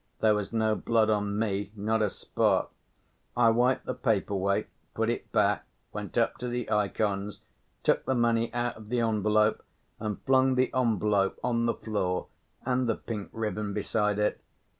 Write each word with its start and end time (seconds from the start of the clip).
There 0.19 0.33
was 0.33 0.51
no 0.51 0.73
blood 0.73 1.11
on 1.11 1.37
me, 1.37 1.71
not 1.75 2.01
a 2.01 2.09
spot. 2.09 2.71
I 3.37 3.51
wiped 3.51 3.85
the 3.85 3.93
paper‐weight, 3.93 4.65
put 4.95 5.11
it 5.11 5.31
back, 5.31 5.63
went 5.93 6.17
up 6.17 6.39
to 6.39 6.47
the 6.47 6.71
ikons, 6.71 7.41
took 7.83 8.05
the 8.05 8.15
money 8.15 8.51
out 8.51 8.77
of 8.77 8.89
the 8.89 8.99
envelope, 9.01 9.61
and 9.99 10.19
flung 10.23 10.55
the 10.55 10.73
envelope 10.73 11.39
on 11.43 11.67
the 11.67 11.75
floor 11.75 12.25
and 12.65 12.89
the 12.89 12.95
pink 12.95 13.29
ribbon 13.31 13.73
beside 13.75 14.17
it. 14.17 14.41